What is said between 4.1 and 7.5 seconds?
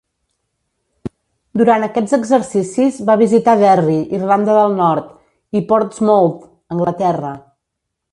Irlanda del Nord, i Portsmouth, Anglaterra.